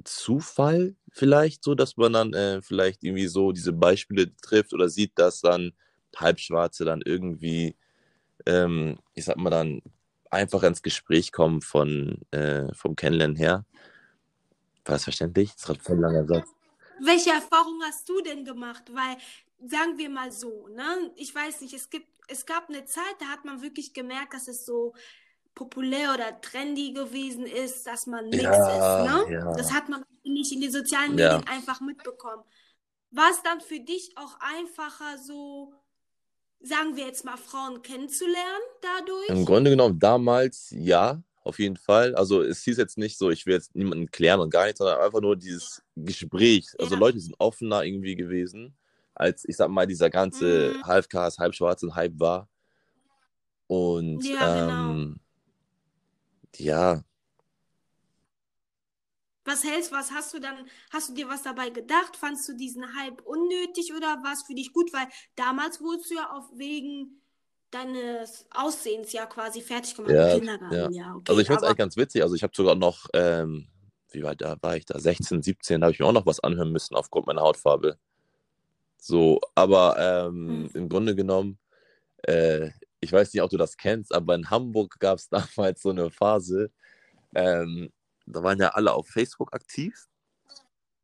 [0.04, 5.18] Zufall vielleicht so, dass man dann äh, vielleicht irgendwie so diese Beispiele trifft oder sieht,
[5.18, 5.74] dass dann
[6.16, 7.76] Halbschwarze dann irgendwie,
[8.48, 9.82] ähm, ich sag mal dann,
[10.32, 13.66] einfach ins Gespräch kommen von, äh, vom Kennenlernen her.
[14.86, 15.54] War das verständlich?
[15.54, 16.50] Das gerade voll langer Satz.
[17.04, 18.84] Welche Erfahrung hast du denn gemacht?
[18.94, 19.18] Weil,
[19.70, 21.12] sagen wir mal so, ne?
[21.16, 24.48] Ich weiß nicht, es gibt, es gab eine Zeit, da hat man wirklich gemerkt, dass
[24.48, 24.94] es so
[25.56, 29.34] populär oder trendy gewesen ist, dass man nichts Ja, ist, ne?
[29.34, 29.54] ja.
[29.56, 31.38] Das hat man nicht in den sozialen Ja.
[31.38, 32.44] Medien einfach mitbekommen.
[33.12, 35.74] War es dann für dich auch einfacher, so,
[36.62, 39.30] sagen wir jetzt mal, Frauen kennenzulernen dadurch?
[39.30, 42.16] Im Grunde genommen damals ja, auf jeden Fall.
[42.16, 45.00] Also es hieß jetzt nicht so, ich will jetzt niemanden klären und gar nichts, sondern
[45.00, 46.68] einfach nur dieses Gespräch.
[46.80, 47.00] Also Ja.
[47.00, 48.76] Leute sind offener irgendwie gewesen,
[49.14, 50.84] als ich sag mal dieser ganze Mhm.
[50.86, 52.50] Halbcast, Halbschwarzen Hype war.
[53.68, 54.92] Und Ja, genau.
[54.92, 55.20] ähm,
[56.56, 57.04] ja,
[59.48, 62.18] Was hältst, was hast du dann, hast du dir was dabei gedacht?
[62.18, 64.92] Fandst du diesen Hype unnötig oder war es für dich gut?
[64.94, 67.22] Weil damals wurdest du ja auf wegen
[67.72, 71.24] deines Aussehens ja quasi fertig gemacht Ja, im Kindergarten, ja, okay.
[71.30, 72.24] also ich find's aber, eigentlich ganz witzig.
[72.24, 73.68] Also ich habe sogar noch, ähm,
[74.12, 75.00] wie weit da war ich da?
[75.00, 77.98] 16, 17, da habe ich mir auch noch was anhören müssen aufgrund meiner Hautfarbe.
[79.00, 80.72] So, aber ähm, Mhm.
[80.74, 81.60] im Grunde genommen,
[82.24, 85.90] äh, ich weiß nicht, ob du das kennst, aber in Hamburg gab es damals so
[85.92, 86.72] eine Phase,
[87.36, 87.92] ähm,
[88.28, 90.08] da waren ja alle auf Facebook aktiv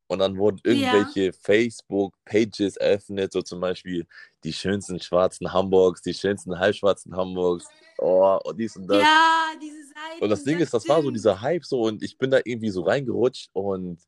[0.07, 0.71] und dann wurden Ja.
[0.71, 4.05] irgendwelche Facebook-Pages eröffnet, so zum Beispiel
[4.43, 7.65] die schönsten Schwarzen Hamburgs, die schönsten Halbschwarzen Hamburgs,
[7.97, 9.01] oh, und dies und das.
[9.01, 10.23] ja, diese Seiten.
[10.23, 11.17] Und das Ding ist, das war so stimmt.
[11.17, 13.99] dieser Hype so und ich bin da irgendwie so reingerutscht und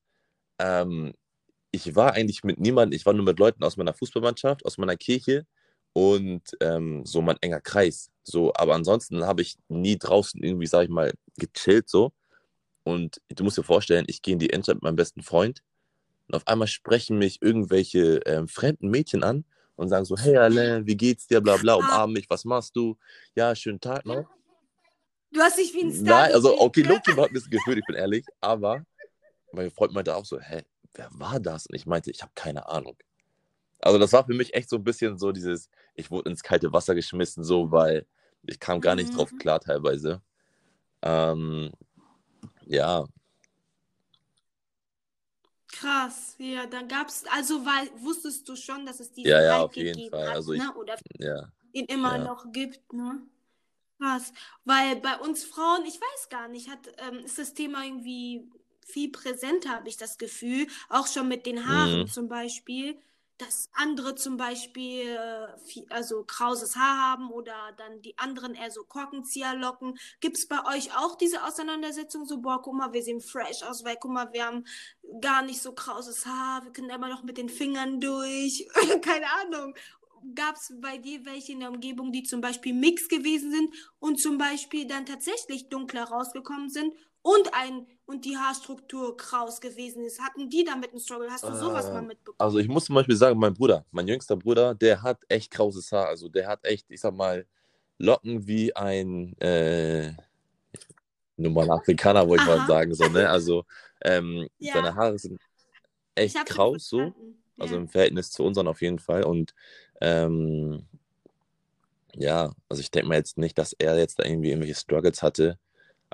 [0.60, 1.14] ähm,
[1.72, 4.96] ich war eigentlich mit niemandem, ich war nur mit Leuten aus meiner Fußballmannschaft, aus meiner
[4.96, 5.46] Kirche
[5.94, 8.12] und ähm, so mein enger Kreis.
[8.24, 12.12] So, aber ansonsten habe ich nie draußen irgendwie, sag ich mal, gechillt so.
[12.86, 15.64] Und du musst dir vorstellen, ich gehe in die Innenstadt mit meinem besten Freund
[16.28, 19.44] und auf einmal sprechen mich irgendwelche ähm, fremden Mädchen an
[19.76, 22.96] und sagen so, hey Alain, wie geht's dir, bla bla, umarm mich, was machst du?
[23.34, 24.30] Ja, schönen Tag noch.
[25.32, 26.84] Du hast dich wie ein Star Nein, also okay?
[26.84, 28.86] Loki hat ein bisschen gefühlt, ich bin ehrlich, aber
[29.52, 30.62] mein Freund meinte auch so, hä,
[30.94, 31.66] wer war das?
[31.66, 32.96] Und ich meinte, ich habe keine Ahnung.
[33.80, 36.72] Also das war für mich echt so ein bisschen so dieses, ich wurde ins kalte
[36.72, 38.06] Wasser geschmissen, so, weil
[38.44, 39.38] ich kam gar nicht drauf Mhm.
[39.40, 40.22] klar teilweise.
[41.02, 41.72] Ähm,
[42.66, 43.06] ja,
[45.68, 49.64] Krass, ja, dann gab's, also weil, wusstest du schon, dass es diesen Ja, ja, Hype
[49.66, 50.28] auf jeden gegeben Fall.
[50.28, 50.74] hat, Also ich- ne?
[50.76, 52.24] Oder ja, ihn immer Ja.
[52.24, 53.22] noch gibt, ne?
[54.00, 54.32] Krass.
[54.64, 58.50] Weil bei uns Frauen, ich weiß gar nicht, hat, ähm, ist das Thema irgendwie
[58.86, 60.68] viel präsenter, habe ich das Gefühl.
[60.90, 62.08] Auch schon mit den Haaren Mhm.
[62.08, 62.98] zum Beispiel.
[63.38, 68.84] Dass andere zum Beispiel äh, also krauses Haar haben oder dann die anderen eher so
[68.84, 69.98] Korkenzieherlocken.
[70.22, 73.84] Gibt es bei euch auch diese Auseinandersetzung so, boah, guck mal, wir sehen fresh aus,
[73.84, 74.66] weil guck mal, wir haben
[75.20, 78.68] gar nicht so krauses Haar, wir können immer noch mit den Fingern durch.
[79.02, 79.76] Keine Ahnung.
[80.34, 84.20] Gab es bei dir welche in der Umgebung, die zum Beispiel Mix gewesen sind und
[84.20, 90.22] zum Beispiel dann tatsächlich dunkler rausgekommen sind und ein und die Haarstruktur kraus gewesen ist?
[90.22, 91.32] Hatten die damit einen Struggle?
[91.32, 92.38] Hast du sowas Äh, mal mitbekommen?
[92.38, 95.92] Also ich muss zum Beispiel sagen, mein Bruder, mein jüngster Bruder, der hat echt krauses
[95.92, 96.08] Haar.
[96.08, 97.46] Also der hat echt, ich sag mal,
[97.98, 100.14] Locken wie ein äh,
[101.38, 102.94] normaler Afrikaner, wollte ich mal sagen.
[102.94, 103.30] So, ne?
[103.30, 103.66] Also
[104.04, 104.74] ähm, Ja.
[104.74, 105.40] seine Haare sind
[106.16, 107.16] echt kraus so.
[107.60, 107.82] Also Ja.
[107.82, 109.24] im Verhältnis zu unseren auf jeden Fall.
[109.24, 109.54] Und
[110.02, 110.88] ähm,
[112.16, 115.60] ja, also ich denke mal jetzt nicht, dass er jetzt da irgendwie irgendwelche Struggles hatte.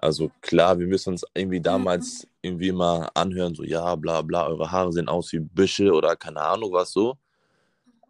[0.01, 1.85] Also klar, wir müssen uns irgendwie Mhm.
[1.85, 6.15] damals irgendwie mal anhören, so ja, bla bla, eure Haare sehen aus wie Büsche oder
[6.15, 7.17] keine Ahnung was so.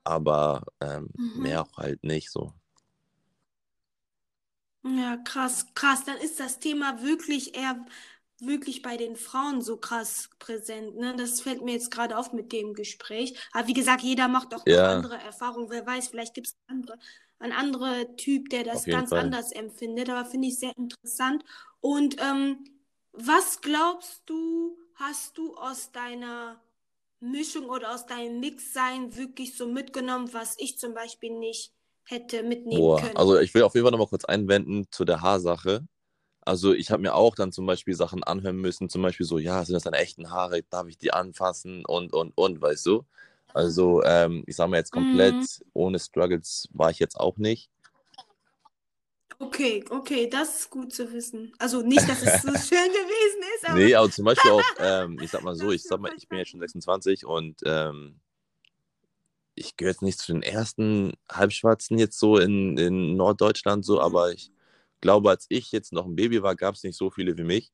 [0.04, 1.32] Aber ähm, Mhm.
[1.34, 2.54] mehr auch halt nicht so.
[4.84, 6.04] Ja, krass, krass.
[6.06, 7.86] Dann ist das Thema wirklich eher
[8.40, 11.16] wirklich bei den Frauen so krass präsent, ne?
[11.16, 13.38] Das fällt mir jetzt gerade auf mit dem Gespräch.
[13.54, 14.78] Aber wie gesagt, jeder macht auch Ja.
[14.84, 15.70] andere Erfahrungen.
[15.70, 16.98] Wer weiß, vielleicht gibt es andere,
[17.40, 19.14] einen anderen Typ, der das ganz Fall.
[19.14, 20.10] anders empfindet.
[20.10, 21.44] Aber finde ich sehr interessant.
[21.82, 22.64] Und ähm,
[23.14, 26.64] was glaubst du, hast du aus deiner
[27.20, 31.74] Mischung oder aus deinem Mixsein wirklich so mitgenommen, was ich zum Beispiel nicht
[32.06, 33.18] hätte mitnehmen Boah, können?
[33.18, 35.86] also ich will auf jeden Fall nochmal kurz einwenden zu der Haarsache.
[36.42, 39.66] Also ich habe mir auch dann zum Beispiel Sachen anhören müssen, zum Beispiel so, ja,
[39.66, 43.06] sind das deine echten Haare, darf ich die anfassen und, und, und, weißt du?
[43.54, 45.48] Also ähm, ich sage mal jetzt komplett, Mhm.
[45.74, 47.70] ohne Struggles war ich jetzt auch nicht.
[49.42, 51.52] Okay, okay, das ist gut zu wissen.
[51.58, 55.20] Also nicht, dass es so schön gewesen ist, aber Nee, aber zum Beispiel auch, ähm,
[55.20, 58.20] ich sag mal so, ich sag mal, ich bin jetzt schon 26 und ähm,
[59.56, 64.32] ich gehöre jetzt nicht zu den ersten Halbschwarzen jetzt so in, in Norddeutschland so, aber
[64.32, 64.52] ich
[65.02, 67.72] glaube, als ich jetzt noch ein Baby war, gab es nicht so viele wie mich.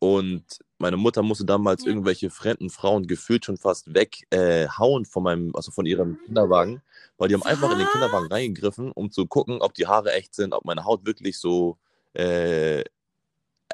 [0.00, 0.44] Und
[0.78, 5.70] meine Mutter musste damals irgendwelche fremden Frauen gefühlt schon fast weghauen äh, von meinem, also
[5.70, 6.82] von ihrem Kinderwagen,
[7.18, 7.92] weil die haben einfach in den Was?
[7.92, 11.76] Kinderwagen reingegriffen, um zu gucken, ob die Haare echt sind, ob meine Haut wirklich so
[12.14, 12.82] äh,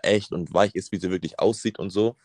[0.02, 2.16] echt und weich ist, wie sie wirklich aussieht und so.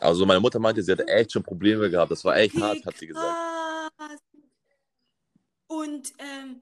[0.00, 2.10] Also meine Mutter meinte, sie hatte echt schon Probleme gehabt.
[2.10, 3.36] Das war echt Okay, hart, hat sie gesagt.
[3.96, 4.20] krass.
[5.66, 6.60] Und ähm,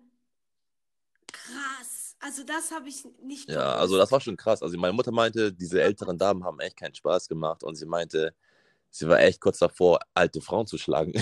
[1.32, 1.91] krass.
[2.22, 4.12] Also das habe ich nicht Ja, also das gewusst.
[4.12, 4.62] war schon krass.
[4.62, 8.34] Also meine Mutter meinte, diese älteren Damen haben echt keinen Spaß gemacht und sie meinte,
[8.90, 11.14] sie war echt kurz davor, alte Frauen zu schlagen.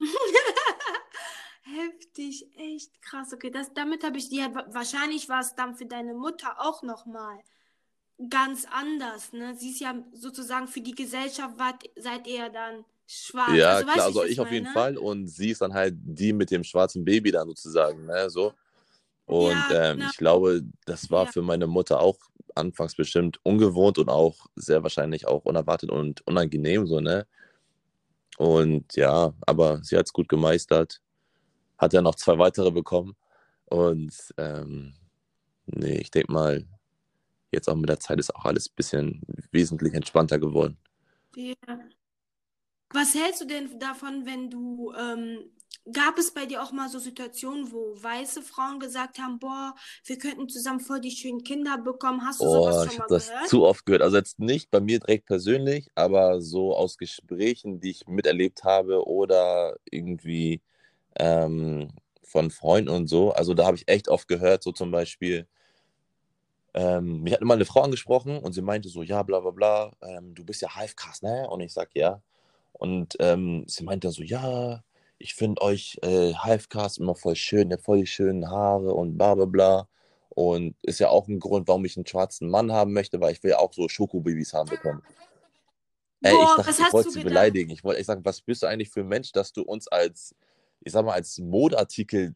[1.62, 3.32] Heftig, echt krass.
[3.32, 7.38] Okay, das, damit habe ich dir, wahrscheinlich war es dann für deine Mutter auch nochmal
[8.30, 9.54] ganz anders, ne?
[9.56, 13.52] Sie ist ja sozusagen für die Gesellschaft, wart, seid ihr dann schwarz.
[13.58, 14.66] Ja, Also weißt klar, wie also ich ich auf jeden?
[14.66, 18.52] Fall und sie ist dann halt die mit dem schwarzen Baby dann sozusagen, ne, so.
[19.30, 20.10] Und Ja, ähm, genau.
[20.10, 21.32] ich glaube, das war Ja.
[21.32, 22.18] für meine Mutter auch
[22.56, 27.26] anfangs bestimmt ungewohnt und auch sehr wahrscheinlich auch unerwartet und unangenehm, so, ne?
[28.38, 31.00] Und ja, aber sie hat es gut gemeistert,
[31.78, 33.16] hat ja noch zwei weitere bekommen
[33.66, 34.94] und ähm,
[35.66, 36.66] nee, ich denke mal,
[37.52, 40.78] jetzt auch mit der Zeit ist auch alles ein bisschen wesentlich entspannter geworden.
[41.36, 41.54] Ja.
[42.92, 45.50] Was hältst du denn davon, wenn du, ähm,
[45.92, 50.18] gab es bei dir auch mal so Situationen, wo weiße Frauen gesagt haben, boah, wir
[50.18, 52.24] könnten zusammen voll die schönen Kinder bekommen?
[52.26, 53.42] Hast du sowas Oh, schon ich mal habe das gehört?
[53.42, 54.02] zu oft gehört.
[54.02, 59.06] Also jetzt nicht bei mir direkt persönlich, aber so aus Gesprächen, die ich miterlebt habe
[59.06, 60.62] oder irgendwie
[61.18, 61.90] ähm,
[62.24, 63.32] von Freunden und so.
[63.32, 65.48] Also da habe ich echt oft gehört, so zum Beispiel,
[66.74, 69.92] ähm, mich hat immer eine Frau angesprochen und sie meinte so, ja, bla bla bla,
[70.02, 71.48] ähm, du bist ja Halfcast, ne?
[71.50, 72.22] Und ich sag, ja.
[72.72, 74.82] Und ähm, sie meinte dann so, ja,
[75.20, 79.16] ich finde euch äh, Halfcast immer voll schön, ihr habt voll die schönen Haare und
[79.16, 79.88] bla bla bla.
[80.30, 83.42] Und ist ja auch ein Grund, warum ich einen schwarzen Mann haben möchte, weil ich
[83.42, 85.02] will ja auch so Schokobabys haben bekommen.
[86.22, 87.30] Ey, ich dachte, was ich hast wollte du sie gedacht?
[87.34, 87.70] beleidigen.
[87.70, 90.34] Ich wollte echt sagen, was bist du eigentlich für ein Mensch, dass du uns als,
[90.80, 92.34] ich sag mal, als Modeartikel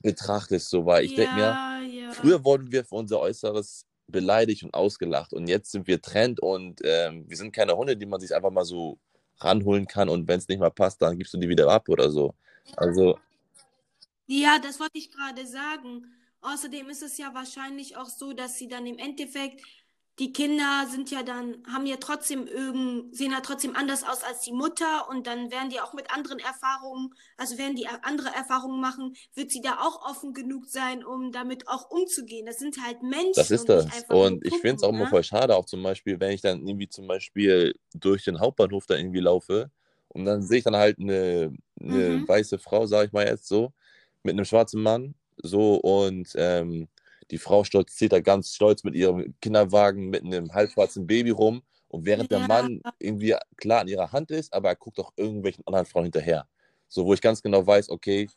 [0.00, 2.10] betrachtest, so, weil ich denke mir, Ja, ja.
[2.12, 6.80] früher wurden wir für unser Äußeres beleidigt und ausgelacht und jetzt sind wir Trend und
[6.84, 8.98] ähm, wir sind keine Hunde, die man sich einfach mal so
[9.40, 12.10] ranholen kann und wenn es nicht mal passt, dann gibst du die wieder ab oder
[12.10, 12.34] so.
[12.76, 13.18] Also,
[14.26, 16.06] Ja, das wollte ich gerade sagen.
[16.40, 19.62] Außerdem ist es ja wahrscheinlich auch so, dass sie dann im Endeffekt,
[20.18, 24.40] die Kinder sind ja dann, haben ja trotzdem irgend, sehen ja trotzdem anders aus als
[24.42, 28.80] die Mutter und dann werden die auch mit anderen Erfahrungen, also werden die andere Erfahrungen
[28.80, 32.46] machen, wird sie da auch offen genug sein, um damit auch umzugehen.
[32.46, 33.02] Das sind halt
[33.34, 34.04] das Menschen ist und nicht das.
[34.08, 35.08] nur Und ich finde es auch Puppen, immer ne?
[35.08, 38.96] voll schade, auch zum Beispiel, wenn ich dann irgendwie zum Beispiel durch den Hauptbahnhof da
[38.96, 39.70] irgendwie laufe
[40.08, 42.26] und dann sehe ich dann halt eine, eine Mhm.
[42.26, 43.72] weiße Frau, sage ich mal jetzt so,
[44.22, 46.88] mit einem schwarzen Mann, so und ähm,
[47.32, 51.62] die Frau stolziert da ganz stolz mit ihrem Kinderwagen mit einem halbschwarzen Baby rum.
[51.88, 55.12] Und während der Ja, Mann irgendwie klar an ihrer Hand ist, aber er guckt auch
[55.16, 56.46] irgendwelchen anderen Frauen hinterher.
[56.88, 58.28] So, wo ich ganz genau weiß, okay,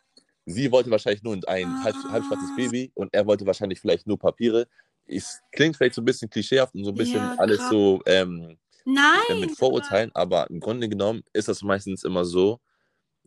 [0.46, 4.18] sie wollte wahrscheinlich nur ein halb, halbschwarzes ah, Baby und er wollte wahrscheinlich vielleicht nur
[4.18, 4.68] Papiere.
[5.08, 8.58] Es klingt vielleicht so ein bisschen klischeehaft und so ein bisschen ja, alles so ähm,
[8.86, 12.62] äh, mit Vorurteilen, aber im Grunde genommen ist das meistens immer so,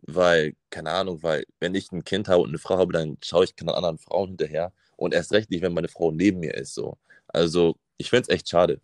[0.01, 3.43] weil, keine Ahnung, weil wenn ich ein Kind habe und eine Frau habe, dann schaue
[3.43, 6.73] ich keine anderen Frauen hinterher und erst recht nicht, wenn meine Frau neben mir ist.
[6.73, 6.97] So.
[7.27, 8.81] Also ich finde es echt schade.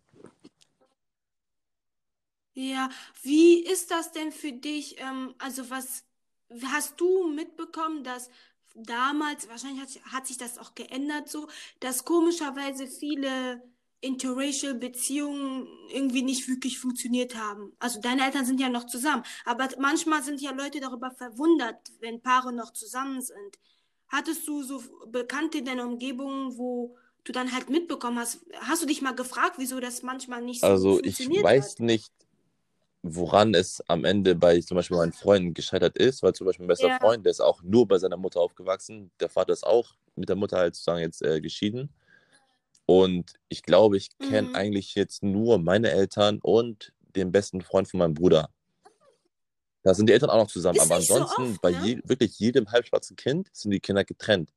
[2.53, 2.89] Ja,
[3.21, 4.99] wie ist das denn für dich?
[4.99, 6.03] Ähm, also was
[6.71, 8.29] hast du mitbekommen, dass
[8.75, 11.47] damals, wahrscheinlich hat, hat sich das auch geändert so,
[11.81, 13.61] dass komischerweise viele
[14.01, 17.73] interracial Beziehungen irgendwie nicht wirklich funktioniert haben.
[17.79, 22.21] Also deine Eltern sind ja noch zusammen, aber manchmal sind ja Leute darüber verwundert, wenn
[22.21, 23.57] Paare noch zusammen sind.
[24.07, 28.85] Hattest du so Bekannte in deiner Umgebung, wo du dann halt mitbekommen hast, hast du
[28.85, 31.79] dich mal gefragt, wieso das manchmal nicht so Also ich weiß hat?
[31.79, 32.11] nicht,
[33.03, 36.69] woran es am Ende bei zum Beispiel meinen Freunden gescheitert ist, weil zum Beispiel mein
[36.69, 36.97] bester Ja.
[36.99, 39.11] Freund, der ist auch nur bei seiner Mutter aufgewachsen.
[39.19, 41.89] Der Vater ist auch mit der Mutter halt sozusagen jetzt äh, geschieden.
[42.87, 44.55] Und ich glaube, ich kenne Mhm.
[44.55, 48.49] eigentlich jetzt nur meine Eltern und den besten Freund von meinem Bruder.
[49.85, 50.77] Da sind die Eltern auch noch zusammen.
[50.77, 51.85] Ist Aber nicht so ansonsten, oft, bei ne?
[51.85, 54.51] je, wirklich jedem halbschwarzen Kind sind die Kinder getrennt.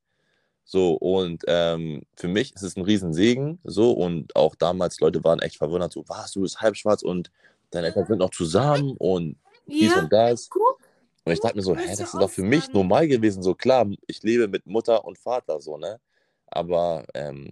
[0.65, 3.59] So, und ähm, für mich ist es ein Riesensegen.
[3.63, 7.29] So, und auch damals, Leute waren echt verwundert, so, was, du bist halbschwarz und
[7.69, 9.37] deine Eltern sind noch zusammen und
[9.67, 10.49] dies Ja, und das.
[10.49, 10.79] guck,
[11.25, 13.43] Und ich dachte mir so, hä, das ist doch für mich normal gewesen.
[13.43, 15.99] So klar, ich lebe mit Mutter und Vater, so, ne?
[16.47, 17.51] Aber ähm,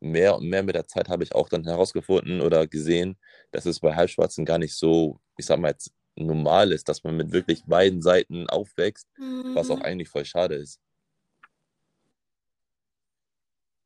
[0.00, 3.16] mehr und mehr mit der Zeit habe ich auch dann herausgefunden oder gesehen,
[3.52, 7.16] dass es bei Halbschwarzen gar nicht so, ich sag mal jetzt, normal ist, dass man
[7.16, 9.82] mit wirklich beiden Seiten aufwächst, was auch Mhm.
[9.82, 10.80] eigentlich voll schade ist.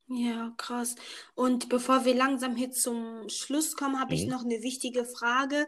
[0.09, 0.97] Ja, krass.
[1.35, 4.31] Und bevor wir langsam hier zum Schluss kommen, habe ich Mhm.
[4.33, 5.67] noch eine wichtige Frage.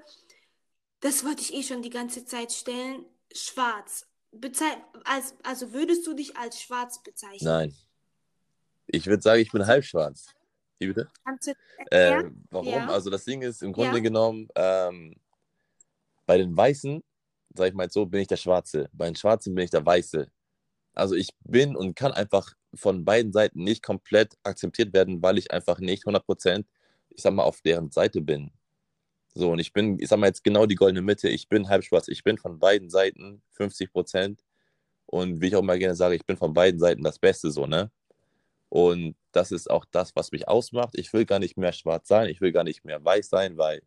[1.00, 3.04] Das wollte ich eh schon die ganze Zeit stellen.
[3.34, 4.06] Schwarz.
[4.32, 4.66] Bezei
[5.04, 7.48] als, also würdest du dich als schwarz bezeichnen?
[7.48, 7.74] Nein.
[8.86, 10.26] Ich würde sagen, ich bin halbschwarz.
[10.78, 11.08] Wie bitte?
[11.24, 11.52] Kannst du
[11.90, 12.68] Äh, warum?
[12.68, 12.86] Ja.
[12.88, 14.02] Also das Ding ist im Grunde Ja.
[14.02, 15.14] genommen, ähm,
[16.26, 17.02] bei den Weißen,
[17.54, 18.88] sag ich mal so, bin ich der Schwarze.
[18.92, 20.28] Bei den Schwarzen bin ich der Weiße.
[20.94, 25.50] Also ich bin und kann einfach von beiden Seiten nicht komplett akzeptiert werden, weil ich
[25.50, 26.64] einfach nicht 100%,
[27.10, 28.50] ich sag mal, auf deren Seite bin.
[29.34, 31.28] So, und ich bin, ich sag mal jetzt genau die goldene Mitte.
[31.28, 32.08] Ich bin halb schwarz.
[32.08, 34.38] Ich bin von beiden Seiten 50%.
[35.06, 37.66] Und wie ich auch mal gerne sage, ich bin von beiden Seiten das Beste, so,
[37.66, 37.90] ne?
[38.68, 40.94] Und das ist auch das, was mich ausmacht.
[40.98, 43.82] Ich will gar nicht mehr schwarz sein, ich will gar nicht mehr weiß sein, weil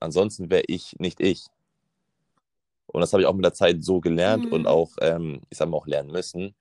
[0.00, 1.46] ansonsten wäre ich nicht ich.
[2.92, 4.52] Und das habe ich auch mit der Zeit so gelernt Mhm.
[4.52, 6.54] und auch, ähm, ich sage mal, auch lernen müssen.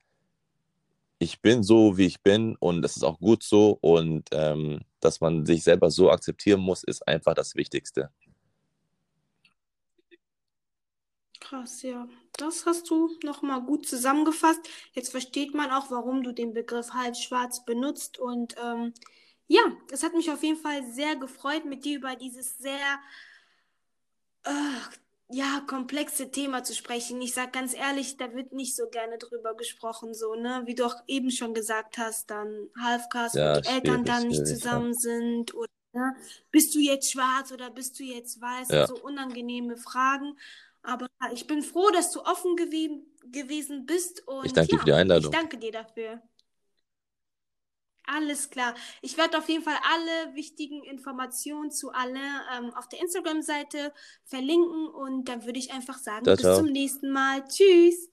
[1.19, 3.77] Ich bin so, wie ich bin und das ist auch gut so.
[3.81, 8.09] Und ähm, dass man sich selber so akzeptieren muss, ist einfach das Wichtigste.
[11.39, 12.07] Krass, ja.
[12.37, 14.61] Das hast du nochmal gut zusammengefasst.
[14.93, 18.19] Jetzt versteht man auch, warum du den Begriff halbschwarz benutzt.
[18.19, 18.93] Und ähm,
[19.47, 19.61] ja,
[19.91, 22.99] es hat mich auf jeden Fall sehr gefreut, mit dir über dieses sehr
[24.43, 24.51] äh,
[25.31, 27.21] ja, komplexe Thema zu sprechen.
[27.21, 30.63] Ich sag ganz ehrlich, da wird nicht so gerne drüber gesprochen, so, ne?
[30.65, 34.47] Wie du auch eben schon gesagt hast, dann Halfcast, wo Ja, die Eltern dann nicht
[34.47, 34.83] schwierig, ja.
[34.83, 36.15] zusammen sind oder ne?
[36.51, 38.69] Bist du jetzt schwarz oder bist du jetzt weiß?
[38.69, 38.87] Ja.
[38.87, 40.37] So unangenehme Fragen.
[40.81, 44.85] Aber ich bin froh, dass du offen gewe gewesen bist und Ich danke dir für
[44.85, 45.31] die Einladung.
[45.33, 46.21] ich danke dir dafür.
[48.15, 48.73] Alles klar.
[49.01, 52.19] Ich werde auf jeden Fall alle wichtigen Informationen zu alle
[52.57, 53.93] ähm, auf der Instagram-Seite
[54.23, 57.45] verlinken und dann würde ich einfach sagen, Ciao, bis zum nächsten Mal.
[57.47, 58.09] Tschüss.